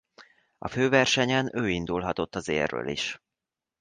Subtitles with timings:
[0.57, 3.21] A főversenyen ő indulhatott az élről is.